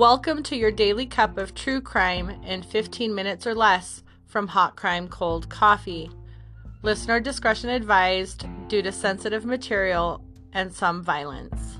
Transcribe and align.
Welcome 0.00 0.42
to 0.44 0.56
your 0.56 0.70
daily 0.70 1.04
cup 1.04 1.36
of 1.36 1.54
true 1.54 1.82
crime 1.82 2.30
in 2.46 2.62
15 2.62 3.14
minutes 3.14 3.46
or 3.46 3.54
less 3.54 4.02
from 4.24 4.48
Hot 4.48 4.74
Crime 4.74 5.08
Cold 5.08 5.50
Coffee. 5.50 6.10
Listener 6.80 7.20
discretion 7.20 7.68
advised 7.68 8.46
due 8.68 8.80
to 8.80 8.92
sensitive 8.92 9.44
material 9.44 10.24
and 10.54 10.72
some 10.72 11.02
violence. 11.02 11.76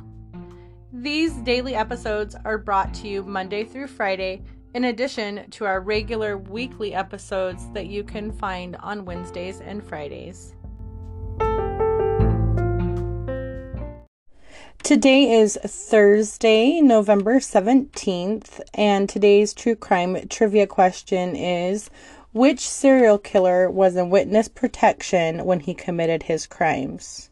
These 0.92 1.32
daily 1.36 1.74
episodes 1.74 2.36
are 2.44 2.58
brought 2.58 2.92
to 2.96 3.08
you 3.08 3.22
Monday 3.22 3.64
through 3.64 3.86
Friday, 3.86 4.42
in 4.74 4.84
addition 4.84 5.48
to 5.52 5.64
our 5.64 5.80
regular 5.80 6.36
weekly 6.36 6.92
episodes 6.92 7.72
that 7.72 7.86
you 7.86 8.04
can 8.04 8.32
find 8.32 8.76
on 8.80 9.06
Wednesdays 9.06 9.62
and 9.62 9.82
Fridays. 9.82 10.54
Today 14.90 15.38
is 15.38 15.54
Thursday, 15.64 16.80
November 16.80 17.38
17th, 17.38 18.60
and 18.74 19.08
today's 19.08 19.54
true 19.54 19.76
crime 19.76 20.26
trivia 20.28 20.66
question 20.66 21.36
is 21.36 21.90
Which 22.32 22.58
serial 22.58 23.16
killer 23.16 23.70
was 23.70 23.94
in 23.94 24.10
witness 24.10 24.48
protection 24.48 25.44
when 25.44 25.60
he 25.60 25.74
committed 25.74 26.24
his 26.24 26.44
crimes? 26.44 27.30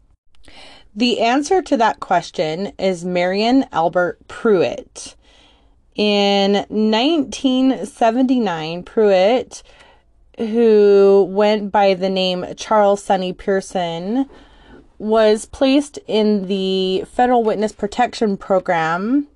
The 0.95 1.19
answer 1.19 1.61
to 1.63 1.75
that 1.75 1.99
question 1.99 2.71
is 2.79 3.03
Marion 3.03 3.65
Albert 3.73 4.25
Pruett. 4.29 5.15
In 5.95 6.65
1979, 6.69 8.83
Pruett, 8.83 9.63
who 10.37 11.27
went 11.29 11.73
by 11.73 11.93
the 11.93 12.09
name 12.09 12.45
Charles 12.55 13.03
Sonny 13.03 13.33
Pearson, 13.33 14.29
was 14.99 15.45
placed 15.45 15.97
in 16.05 16.47
the 16.47 17.05
Federal 17.11 17.43
Witness 17.43 17.71
Protection 17.71 18.37
Program 18.37 19.27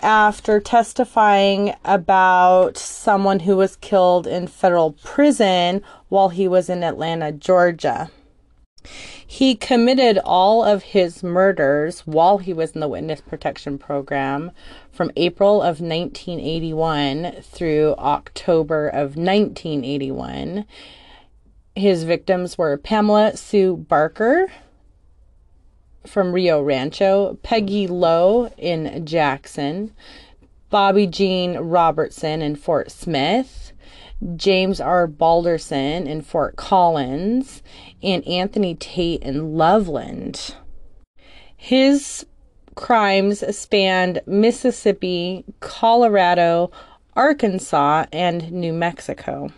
after 0.00 0.58
testifying 0.58 1.74
about 1.84 2.76
someone 2.78 3.40
who 3.40 3.56
was 3.56 3.76
killed 3.76 4.26
in 4.26 4.46
federal 4.46 4.92
prison 5.04 5.82
while 6.08 6.30
he 6.30 6.48
was 6.48 6.68
in 6.68 6.82
Atlanta, 6.82 7.30
Georgia. 7.30 8.10
He 9.24 9.54
committed 9.54 10.18
all 10.24 10.64
of 10.64 10.82
his 10.82 11.22
murders 11.22 12.00
while 12.00 12.38
he 12.38 12.52
was 12.52 12.72
in 12.72 12.80
the 12.80 12.88
Witness 12.88 13.20
Protection 13.20 13.78
Program 13.78 14.50
from 14.90 15.12
April 15.16 15.62
of 15.62 15.80
1981 15.80 17.36
through 17.42 17.94
October 17.98 18.88
of 18.88 19.16
1981. 19.16 20.64
His 21.74 22.04
victims 22.04 22.58
were 22.58 22.76
Pamela 22.76 23.36
Sue 23.36 23.76
Barker 23.76 24.52
from 26.06 26.32
Rio 26.32 26.60
Rancho, 26.60 27.38
Peggy 27.42 27.86
Lowe 27.86 28.52
in 28.58 29.06
Jackson, 29.06 29.94
Bobby 30.68 31.06
Jean 31.06 31.56
Robertson 31.56 32.42
in 32.42 32.56
Fort 32.56 32.90
Smith, 32.90 33.72
James 34.36 34.80
R. 34.80 35.06
Balderson 35.06 36.06
in 36.06 36.22
Fort 36.22 36.56
Collins, 36.56 37.62
and 38.02 38.26
Anthony 38.26 38.74
Tate 38.74 39.22
in 39.22 39.54
Loveland. 39.54 40.54
His 41.56 42.26
crimes 42.74 43.44
spanned 43.56 44.20
Mississippi, 44.26 45.44
Colorado, 45.60 46.70
Arkansas, 47.14 48.06
and 48.12 48.50
New 48.52 48.72
Mexico. 48.72 49.50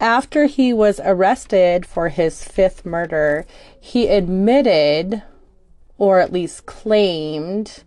After 0.00 0.46
he 0.46 0.72
was 0.72 1.00
arrested 1.04 1.84
for 1.84 2.08
his 2.08 2.44
fifth 2.44 2.86
murder, 2.86 3.46
he 3.80 4.06
admitted, 4.06 5.22
or 5.96 6.20
at 6.20 6.32
least 6.32 6.66
claimed, 6.66 7.82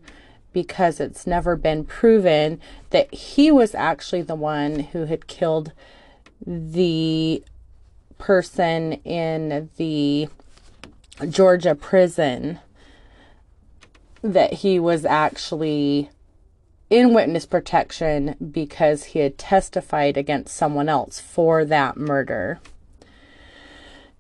because 0.52 1.00
it's 1.00 1.26
never 1.26 1.56
been 1.56 1.86
proven, 1.86 2.60
that 2.90 3.14
he 3.14 3.50
was 3.50 3.74
actually 3.74 4.24
the 4.24 4.36
one 4.36 4.80
who 4.80 5.06
had 5.06 5.28
killed 5.28 5.72
the 6.46 7.44
person 8.18 8.94
in 9.06 9.70
the 9.78 10.28
Georgia 11.30 11.76
prison. 11.76 12.60
That 14.22 14.54
he 14.54 14.80
was 14.80 15.06
actually 15.06 16.10
in 16.92 17.14
witness 17.14 17.46
protection 17.46 18.36
because 18.52 19.06
he 19.06 19.20
had 19.20 19.38
testified 19.38 20.18
against 20.18 20.56
someone 20.56 20.90
else 20.90 21.22
for 21.22 21.64
that 21.64 21.96
murder. 21.96 22.60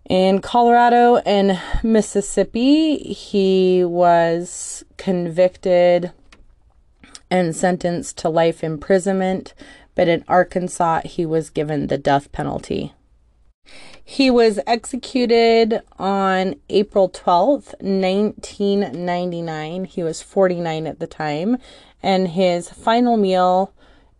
In 0.09 0.39
Colorado 0.39 1.17
and 1.17 1.59
Mississippi, 1.83 2.95
he 2.97 3.83
was 3.83 4.85
convicted 4.97 6.13
and 7.29 7.55
sentenced 7.55 8.17
to 8.19 8.29
life 8.29 8.63
imprisonment, 8.63 9.53
but 9.93 10.07
in 10.07 10.23
Arkansas, 10.29 11.01
he 11.03 11.25
was 11.25 11.49
given 11.49 11.87
the 11.87 11.97
death 11.97 12.31
penalty. 12.31 12.93
He 14.11 14.29
was 14.29 14.59
executed 14.67 15.81
on 15.97 16.55
April 16.69 17.07
12th, 17.07 17.75
1999. 17.79 19.85
He 19.85 20.03
was 20.03 20.21
49 20.21 20.85
at 20.85 20.99
the 20.99 21.07
time, 21.07 21.57
and 22.03 22.27
his 22.27 22.69
final 22.69 23.15
meal 23.15 23.71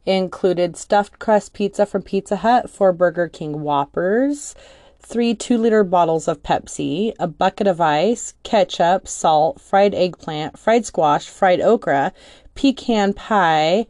included 0.06 0.78
stuffed 0.78 1.20
crust 1.20 1.52
pizza 1.52 1.86
from 1.86 2.04
Pizza 2.04 2.38
Hut, 2.38 2.70
four 2.70 2.94
Burger 2.94 3.28
King 3.28 3.64
Whoppers, 3.64 4.56
three 5.02 5.36
two 5.36 5.58
liter 5.58 5.84
bottles 5.84 6.30
of 6.30 6.42
Pepsi, 6.42 7.12
a 7.20 7.28
bucket 7.28 7.68
of 7.68 7.82
ice, 7.82 8.34
ketchup, 8.44 9.10
salt, 9.10 9.60
fried 9.60 9.94
eggplant, 9.94 10.58
fried 10.58 10.86
squash, 10.86 11.28
fried 11.28 11.60
okra, 11.60 12.14
pecan 12.56 13.12
pie, 13.12 13.88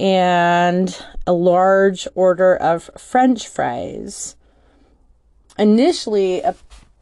and 0.00 1.00
a 1.28 1.32
large 1.32 2.08
order 2.16 2.56
of 2.56 2.90
french 2.98 3.46
fries. 3.46 4.34
Initially, 5.58 6.40
a, 6.40 6.54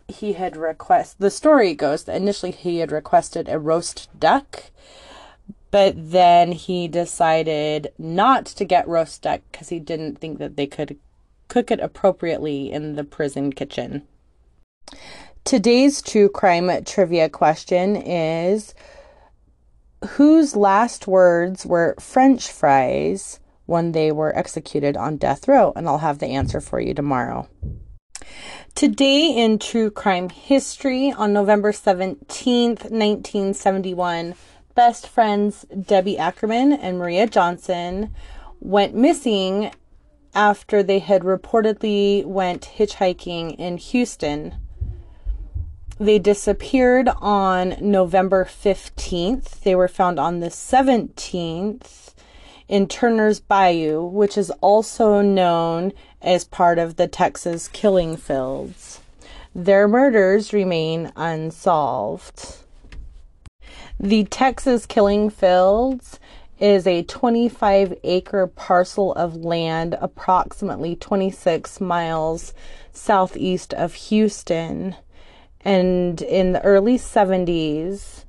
he 0.09 0.35
had 0.35 0.57
requested, 0.57 1.21
the 1.21 1.31
story 1.31 1.75
goes 1.75 2.05
that 2.05 2.17
initially 2.17 2.53
he 2.53 2.79
had 2.79 2.91
requested 2.91 3.49
a 3.49 3.59
roast 3.59 4.09
duck 4.19 4.71
but 5.77 5.95
then 6.11 6.53
he 6.53 6.89
decided 6.89 7.93
not 7.99 8.47
to 8.47 8.65
get 8.65 8.89
roast 8.89 9.21
duck 9.21 9.43
because 9.51 9.69
he 9.69 9.79
didn't 9.79 10.17
think 10.19 10.39
that 10.39 10.57
they 10.57 10.67
could 10.67 10.99
cook 11.49 11.71
it 11.71 11.81
appropriately 11.81 12.73
in 12.73 12.97
the 12.97 13.05
prison 13.05 13.53
kitchen. 13.53 14.03
Today's 15.45 16.01
true 16.01 16.29
crime 16.29 16.71
trivia 16.85 17.29
question 17.29 17.95
is 17.97 18.75
Whose 20.11 20.57
last 20.57 21.07
words 21.07 21.67
were 21.67 21.95
French 22.01 22.51
fries 22.51 23.39
when 23.67 23.93
they 23.93 24.13
were 24.13 24.37
executed 24.37 24.97
on 24.97 25.19
death 25.19 25.47
row? 25.47 25.73
And 25.77 25.87
I'll 25.87 25.99
have 25.99 26.21
the 26.21 26.29
answer 26.29 26.61
for 26.61 26.81
you 26.81 26.95
tomorrow. 26.95 27.49
Today 28.75 29.29
in 29.31 29.59
true 29.59 29.91
crime 29.91 30.29
history, 30.29 31.11
on 31.11 31.33
November 31.33 31.73
17th, 31.73 32.91
1971, 32.91 34.35
best 34.75 35.09
friends 35.09 35.65
Debbie 35.81 36.19
Ackerman 36.19 36.73
and 36.75 36.99
Maria 36.99 37.27
Johnson 37.27 38.15
went 38.61 38.95
missing 38.95 39.71
after 40.35 40.83
they 40.83 40.99
had 40.99 41.23
reportedly 41.23 42.25
went 42.25 42.71
hitchhiking 42.77 43.57
in 43.57 43.79
Houston. 43.79 44.55
They 45.99 46.19
disappeared 46.19 47.09
on 47.23 47.77
November 47.81 48.45
15th. 48.45 49.63
They 49.63 49.75
were 49.75 49.89
found 49.89 50.21
on 50.21 50.41
the 50.41 50.49
17th 50.49 52.06
in 52.69 52.89
Turner's 52.89 53.41
Bayou, 53.41 54.05
which 54.05 54.37
is 54.37 54.51
also 54.61 55.21
known 55.21 55.93
as 56.21 56.45
part 56.45 56.79
of 56.79 56.97
the 56.97 57.07
Texas 57.07 57.69
killing 57.69 58.17
fields. 58.17 59.01
Their 59.55 59.89
murders 59.89 60.53
remain 60.53 61.13
unsolved. 61.17 62.59
The 63.99 64.25
Texas 64.25 64.85
Killing 64.85 65.31
Fields 65.31 66.21
is 66.59 66.87
a 66.87 67.03
25 67.05 67.95
acre 68.05 68.47
parcel 68.47 69.15
of 69.15 69.37
land 69.37 69.97
approximately 69.99 70.95
26 70.97 71.81
miles 71.81 72.53
southeast 72.93 73.73
of 73.73 73.95
Houston. 73.95 74.97
And 75.63 76.21
in 76.21 76.53
the 76.53 76.63
early 76.63 76.99
70s, 76.99 78.25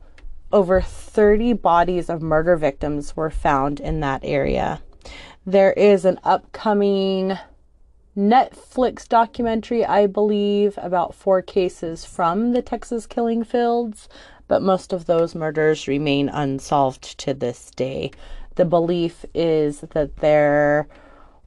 over 0.51 0.81
30 0.81 1.53
bodies 1.53 2.09
of 2.09 2.21
murder 2.21 2.55
victims 2.55 3.15
were 3.15 3.29
found 3.29 3.79
in 3.79 3.99
that 3.99 4.21
area. 4.23 4.81
There 5.45 5.73
is 5.73 6.05
an 6.05 6.19
upcoming 6.23 7.37
Netflix 8.17 9.07
documentary, 9.07 9.85
I 9.85 10.07
believe, 10.07 10.77
about 10.81 11.13
four 11.13 11.41
cases 11.41 12.05
from 12.05 12.53
the 12.53 12.61
Texas 12.61 13.05
killing 13.05 13.43
fields 13.43 14.09
but 14.47 14.61
most 14.61 14.93
of 14.93 15.05
those 15.05 15.35
murders 15.35 15.87
remain 15.87 16.29
unsolved 16.29 17.17
to 17.19 17.33
this 17.33 17.71
day. 17.71 18.11
The 18.55 18.65
belief 18.65 19.25
is 19.33 19.81
that 19.81 20.17
there 20.17 20.87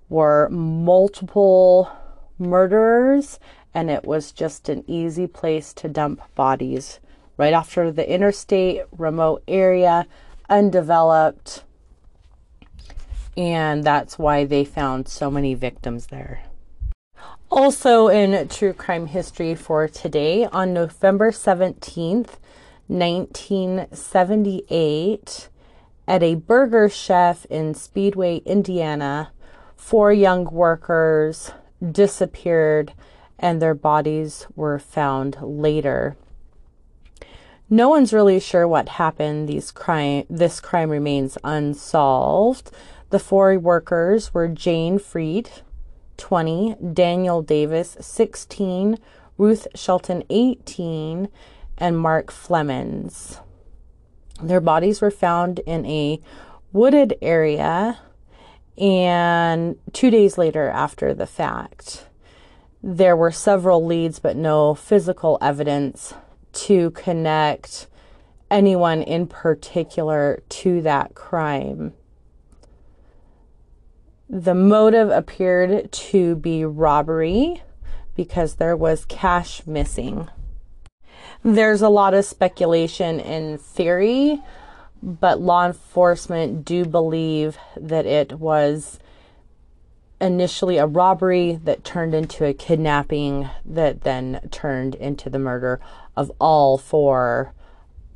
were 0.08 0.48
multiple 0.50 1.90
murderers 2.38 3.38
and 3.72 3.90
it 3.90 4.04
was 4.04 4.32
just 4.32 4.68
an 4.68 4.84
easy 4.86 5.26
place 5.26 5.72
to 5.74 5.88
dump 5.88 6.20
bodies 6.34 7.00
right 7.40 7.54
after 7.54 7.90
the 7.90 8.06
interstate, 8.06 8.82
remote 8.98 9.42
area, 9.48 10.06
undeveloped, 10.50 11.64
and 13.34 13.82
that's 13.82 14.18
why 14.18 14.44
they 14.44 14.62
found 14.62 15.08
so 15.08 15.30
many 15.30 15.54
victims 15.54 16.08
there. 16.08 16.42
Also, 17.50 18.08
in 18.08 18.46
true 18.48 18.74
crime 18.74 19.06
history 19.06 19.54
for 19.54 19.88
today, 19.88 20.44
on 20.52 20.74
November 20.74 21.30
17th, 21.30 22.36
1978, 22.88 25.48
at 26.06 26.22
a 26.22 26.34
burger 26.34 26.90
chef 26.90 27.46
in 27.46 27.72
Speedway, 27.72 28.42
Indiana, 28.44 29.32
four 29.76 30.12
young 30.12 30.44
workers 30.44 31.52
disappeared 31.90 32.92
and 33.38 33.62
their 33.62 33.74
bodies 33.74 34.46
were 34.54 34.78
found 34.78 35.38
later. 35.40 36.18
No 37.72 37.88
one's 37.88 38.12
really 38.12 38.40
sure 38.40 38.66
what 38.66 38.88
happened. 38.88 39.48
These 39.48 39.70
crime, 39.70 40.24
this 40.28 40.58
crime 40.58 40.90
remains 40.90 41.38
unsolved. 41.44 42.72
The 43.10 43.20
four 43.20 43.56
workers 43.60 44.34
were 44.34 44.48
Jayne 44.48 44.98
Friedt, 44.98 45.62
20, 46.16 46.74
Daniel 46.92 47.42
Davis, 47.42 47.96
16, 48.00 48.98
Ruth 49.38 49.68
Shelton, 49.76 50.24
18, 50.30 51.28
and 51.78 51.96
Mark 51.96 52.32
Flemmonds. 52.32 53.40
Their 54.42 54.60
bodies 54.60 55.00
were 55.00 55.12
found 55.12 55.60
in 55.60 55.86
a 55.86 56.20
wooded 56.72 57.16
area 57.22 58.00
and 58.76 59.76
two 59.92 60.10
days 60.10 60.36
later 60.36 60.68
after 60.68 61.14
the 61.14 61.26
fact. 61.26 62.06
There 62.82 63.16
were 63.16 63.30
several 63.30 63.86
leads, 63.86 64.18
but 64.18 64.36
no 64.36 64.74
physical 64.74 65.38
evidence 65.40 66.14
to 66.52 66.90
connect 66.92 67.86
anyone 68.50 69.02
in 69.02 69.26
particular 69.26 70.42
to 70.48 70.82
that 70.82 71.14
crime. 71.14 71.92
The 74.28 74.54
motive 74.54 75.10
appeared 75.10 75.90
to 75.90 76.36
be 76.36 76.64
robbery 76.64 77.62
because 78.14 78.56
there 78.56 78.76
was 78.76 79.04
cash 79.04 79.66
missing. 79.66 80.28
There's 81.42 81.82
a 81.82 81.88
lot 81.88 82.14
of 82.14 82.24
speculation 82.24 83.18
and 83.20 83.60
theory, 83.60 84.40
but 85.02 85.40
law 85.40 85.66
enforcement 85.66 86.64
do 86.64 86.84
believe 86.84 87.56
that 87.76 88.06
it 88.06 88.38
was 88.38 88.98
initially 90.20 90.76
a 90.76 90.86
robbery 90.86 91.58
that 91.64 91.82
turned 91.82 92.14
into 92.14 92.44
a 92.44 92.52
kidnapping 92.52 93.48
that 93.64 94.02
then 94.02 94.48
turned 94.50 94.94
into 94.96 95.30
the 95.30 95.38
murder 95.38 95.80
of 96.20 96.30
all 96.38 96.76
four 96.76 97.54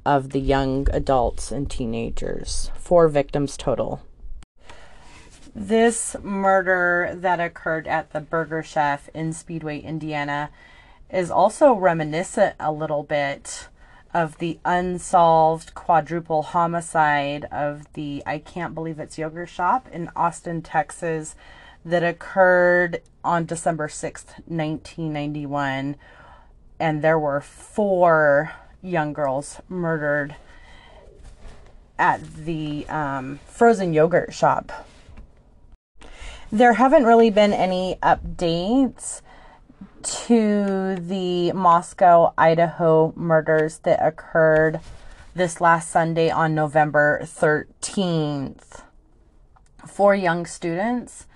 of 0.05 0.29
the 0.29 0.39
young 0.39 0.87
adults 0.93 1.51
and 1.51 1.71
teenagers. 1.71 2.71
Four 2.75 3.09
victims 3.09 3.56
total. 3.56 4.03
This 5.55 6.15
murder 6.23 7.15
that 7.15 7.41
occurred 7.41 7.89
at 7.89 8.12
the 8.12 8.21
Burger 8.21 8.62
Chef 8.62 9.09
in 9.15 9.33
Speedway, 9.33 9.79
Indiana, 9.79 10.51
is 11.09 11.31
also 11.31 11.73
reminiscent 11.73 12.55
a 12.61 12.71
little 12.71 13.05
bit 13.05 13.69
of 14.12 14.37
the 14.37 14.59
unsolved 14.67 15.75
quadruple 15.75 16.43
homicide 16.43 17.47
of 17.50 17.91
the 17.95 18.23
I 18.27 18.37
Can't 18.37 18.75
Believe 18.75 18.99
It's 18.99 19.17
Yogurt 19.17 19.49
Shop 19.49 19.89
in 19.91 20.11
Austin, 20.15 20.61
Texas, 20.61 21.37
that 21.87 22.05
occurred 22.05 23.00
on 23.25 23.47
December 23.47 23.89
6th, 23.89 24.43
1991. 24.47 25.97
And 26.85 27.03
there 27.03 27.19
were 27.19 27.41
four 27.41 28.53
young 28.83 29.13
girls 29.13 29.61
murdered 29.69 30.37
at 31.99 32.21
the 32.45 32.87
um, 32.89 33.39
frozen 33.47 33.95
yogurt 33.95 34.35
shop 34.35 34.71
there 36.55 36.75
haven't 36.75 37.05
really 37.05 37.31
been 37.31 37.53
any 37.53 37.97
updates 38.01 39.23
to 40.05 40.95
the 40.95 41.51
Moscow, 41.51 42.33
Idaho 42.39 43.13
murders 43.17 43.79
that 43.79 43.99
occurred 44.01 44.79
this 45.35 45.61
last 45.61 45.91
Sunday 45.91 46.31
on 46.31 46.55
November 46.55 47.21
13th. 47.25 48.83
Four 49.85 50.15
young 50.15 50.47
students 50.47 51.27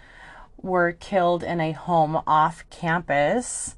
were 0.62 0.92
killed 0.92 1.42
in 1.42 1.60
a 1.60 1.72
home 1.72 2.22
off 2.24 2.64
campus. 2.70 3.74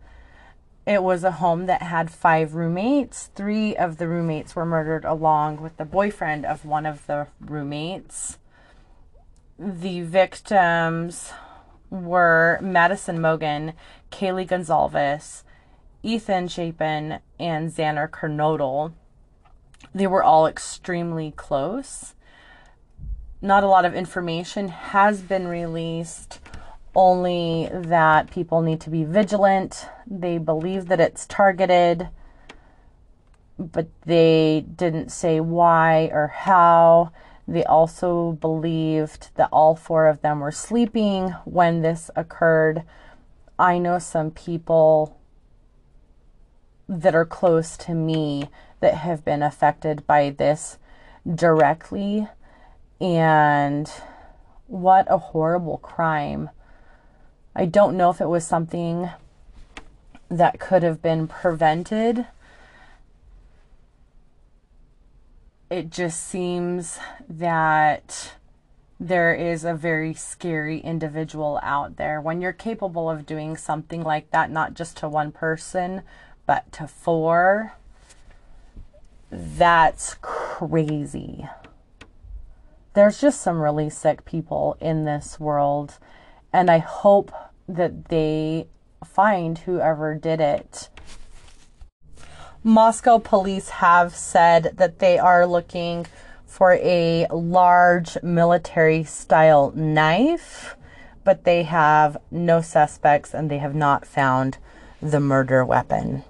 It 0.86 1.02
was 1.02 1.24
a 1.24 1.32
home 1.32 1.66
that 1.66 1.82
had 1.82 2.10
five 2.10 2.54
roommates. 2.54 3.30
Three 3.34 3.76
of 3.76 3.98
the 3.98 4.08
roommates 4.08 4.56
were 4.56 4.64
murdered 4.64 5.04
along 5.04 5.60
with 5.60 5.76
the 5.76 5.84
boyfriend 5.84 6.46
of 6.46 6.64
one 6.64 6.86
of 6.86 7.06
the 7.06 7.26
roommates. 7.40 8.38
The 9.58 10.00
victims 10.00 11.32
were 11.90 12.58
Madison 12.62 13.18
Mogen, 13.18 13.74
Kaylee 14.10 14.46
Gonzalez, 14.46 15.44
Ethan 16.02 16.48
Chapin, 16.48 17.18
and 17.38 17.70
Xander 17.70 18.08
Kernodle. 18.08 18.92
They 19.94 20.06
were 20.06 20.22
all 20.22 20.46
extremely 20.46 21.32
close. 21.32 22.14
Not 23.42 23.64
a 23.64 23.68
lot 23.68 23.84
of 23.84 23.94
information 23.94 24.68
has 24.68 25.20
been 25.20 25.46
released, 25.46 26.38
only 26.94 27.68
that 27.72 28.30
people 28.30 28.62
need 28.62 28.80
to 28.82 28.90
be 28.90 29.04
vigilant. 29.04 29.86
They 30.06 30.38
believe 30.38 30.86
that 30.86 31.00
it's 31.00 31.26
targeted, 31.26 32.08
but 33.58 33.88
they 34.04 34.64
didn't 34.76 35.10
say 35.10 35.40
why 35.40 36.10
or 36.12 36.28
how. 36.28 37.12
They 37.46 37.64
also 37.64 38.32
believed 38.32 39.30
that 39.34 39.48
all 39.52 39.74
four 39.74 40.06
of 40.06 40.22
them 40.22 40.40
were 40.40 40.52
sleeping 40.52 41.30
when 41.44 41.82
this 41.82 42.10
occurred. 42.14 42.84
I 43.58 43.78
know 43.78 43.98
some 43.98 44.30
people 44.30 45.18
that 46.88 47.14
are 47.14 47.24
close 47.24 47.76
to 47.76 47.94
me 47.94 48.48
that 48.80 48.94
have 48.94 49.24
been 49.24 49.42
affected 49.42 50.06
by 50.06 50.30
this 50.30 50.78
directly. 51.32 52.28
And 53.00 53.90
what 54.66 55.06
a 55.08 55.18
horrible 55.18 55.78
crime. 55.78 56.50
I 57.54 57.66
don't 57.66 57.96
know 57.96 58.10
if 58.10 58.20
it 58.20 58.28
was 58.28 58.46
something 58.46 59.10
that 60.28 60.60
could 60.60 60.82
have 60.82 61.02
been 61.02 61.26
prevented 61.26 62.26
it 65.70 65.88
just 65.88 66.26
seems 66.26 66.98
that 67.28 68.34
there 68.98 69.32
is 69.32 69.64
a 69.64 69.72
very 69.72 70.12
scary 70.12 70.80
individual 70.80 71.60
out 71.62 71.96
there. 71.96 72.20
When 72.20 72.40
you're 72.40 72.52
capable 72.52 73.08
of 73.08 73.24
doing 73.24 73.56
something 73.56 74.02
like 74.02 74.30
that, 74.32 74.50
not 74.50 74.74
just 74.74 74.96
to 74.98 75.08
one 75.08 75.30
person, 75.30 76.02
but 76.44 76.70
to 76.72 76.88
four, 76.88 77.74
that's 79.30 80.16
crazy. 80.20 81.48
There's 82.94 83.20
just 83.20 83.40
some 83.40 83.60
really 83.60 83.88
sick 83.88 84.24
people 84.24 84.76
in 84.80 85.04
this 85.04 85.38
world, 85.38 85.98
and 86.52 86.70
I 86.70 86.78
hope 86.78 87.32
that 87.68 88.08
they 88.08 88.66
find 89.04 89.58
whoever 89.58 90.14
did 90.14 90.40
it 90.40 90.88
Moscow 92.62 93.18
police 93.18 93.70
have 93.70 94.14
said 94.14 94.72
that 94.74 94.98
they 94.98 95.18
are 95.18 95.46
looking 95.46 96.06
for 96.46 96.74
a 96.74 97.26
large 97.32 98.22
military 98.22 99.02
style 99.02 99.72
knife, 99.74 100.76
but 101.24 101.44
they 101.44 101.62
have 101.62 102.18
no 102.30 102.60
suspects 102.60 103.32
and 103.32 103.50
they 103.50 103.56
have 103.56 103.74
not 103.74 104.04
found 104.04 104.58
the 105.00 105.20
murder 105.20 105.64
weapon. 105.64 106.22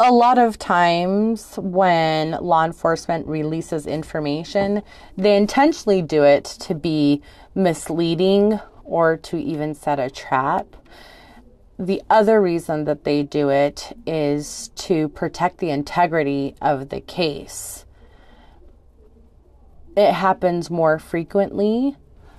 A 0.00 0.12
lot 0.12 0.38
of 0.38 0.60
times 0.60 1.56
when 1.56 2.30
law 2.40 2.64
enforcement 2.64 3.26
releases 3.26 3.84
information, 3.84 4.84
they 5.16 5.36
intentionally 5.36 6.02
do 6.02 6.22
it 6.22 6.44
to 6.60 6.76
be 6.76 7.20
misleading 7.52 8.60
or 8.84 9.16
to 9.16 9.36
even 9.36 9.74
set 9.74 9.98
a 9.98 10.08
trap. 10.08 10.76
The 11.80 12.00
other 12.08 12.40
reason 12.40 12.84
that 12.84 13.02
they 13.02 13.24
do 13.24 13.48
it 13.48 13.92
is 14.06 14.68
to 14.76 15.08
protect 15.08 15.58
the 15.58 15.70
integrity 15.70 16.54
of 16.62 16.90
the 16.90 17.00
case. 17.00 17.84
It 19.96 20.12
happens 20.12 20.70
more 20.70 21.00
frequently 21.00 21.96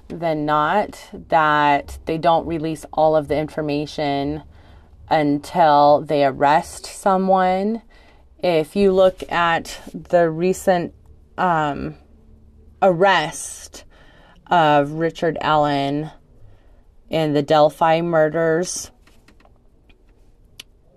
than 0.07 0.45
not 0.45 1.09
that 1.27 1.99
they 2.05 2.17
don't 2.17 2.47
release 2.47 2.85
all 2.93 3.17
of 3.17 3.27
the 3.27 3.37
information 3.37 4.43
until 5.09 6.01
they 6.01 6.25
arrest 6.25 6.85
someone. 6.85 7.81
If 8.39 8.75
you 8.75 8.91
look 8.91 9.23
at 9.31 9.79
the 9.93 10.29
recent 10.29 10.93
um, 11.37 11.95
arrest 12.81 13.83
of 14.47 14.93
Richard 14.93 15.37
Allen 15.41 16.11
in 17.09 17.33
the 17.33 17.41
Delphi 17.41 18.01
murders, 18.01 18.91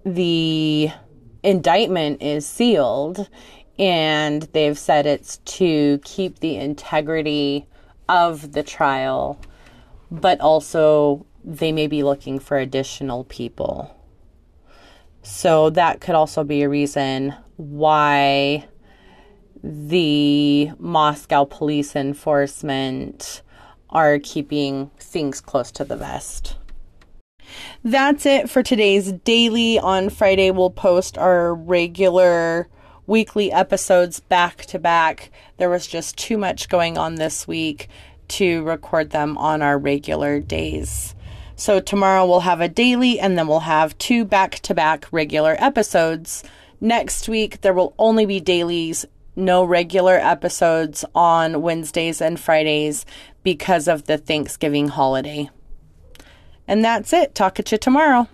the 0.05 0.91
indictment 1.43 2.23
is 2.23 2.47
sealed 2.47 3.29
and 3.79 4.43
they've 4.53 4.79
said 4.79 5.07
it's 5.07 5.39
to 5.39 5.99
keep 6.05 6.39
the 6.39 6.57
integrity 6.57 7.67
of 8.09 8.53
the 8.53 8.63
trial, 8.63 9.41
but 10.11 10.41
also 10.41 11.27
they 11.45 11.73
may 11.73 11.87
be 11.87 12.03
looking 12.03 12.39
for 12.39 12.59
additional 12.59 13.25
people. 13.25 13.97
So 15.23 15.71
that 15.71 16.01
could 16.01 16.15
also 16.15 16.45
be 16.45 16.63
a 16.63 16.69
reason 16.69 17.35
why 17.57 18.67
the 19.63 20.71
Moscow 20.79 21.45
police 21.45 21.95
enforcement 21.95 23.43
are 23.91 24.19
keeping 24.19 24.91
things 24.99 25.41
close 25.41 25.71
to 25.73 25.85
the 25.85 25.97
vest. 25.97 26.57
That's 27.85 28.27
it 28.27 28.51
for 28.51 28.63
today's 28.63 29.13
daily. 29.13 29.79
On 29.79 30.09
Friday, 30.09 30.51
we'll 30.51 30.71
post 30.71 31.19
our 31.19 31.55
regular 31.55 32.69
weekly 33.07 33.53
episodes 33.53 34.21
back 34.21 34.65
to 34.67 34.79
back. 34.79 35.31
There 35.59 35.71
was 35.71 35.87
just 35.87 36.17
too 36.17 36.39
much 36.39 36.69
going 36.69 36.97
on 36.97 37.17
this 37.17 37.47
week 37.47 37.89
to 38.29 38.63
record 38.65 39.11
them 39.11 39.37
on 39.37 39.63
our 39.63 39.79
regular 39.79 40.41
days. 40.41 41.15
So 41.57 41.81
tomorrow 41.81 42.27
we'll 42.27 42.41
have 42.41 42.61
a 42.61 42.69
daily 42.69 43.21
and 43.21 43.39
then 43.39 43.47
we'll 43.47 43.61
have 43.61 43.97
two 43.99 44.25
back 44.25 44.61
to 44.61 44.75
back 44.75 45.07
regular 45.13 45.57
episodes. 45.59 46.43
Next 46.81 47.29
week 47.29 47.61
there 47.61 47.75
will 47.75 47.95
only 47.99 48.27
be 48.27 48.41
dailies, 48.41 49.05
no 49.37 49.65
regular 49.65 50.17
episodes 50.17 51.05
on 51.15 51.63
Wednesdays 51.63 52.21
and 52.21 52.39
Fridays 52.39 53.07
because 53.43 53.89
of 53.89 54.07
the 54.07 54.19
Thanksgiving 54.19 54.89
holiday. 54.89 55.51
And 56.67 56.85
that's 56.85 57.13
it. 57.13 57.35
Talk 57.35 57.59
at 57.59 57.73
you 57.73 57.79
tomorrow. 57.79 58.29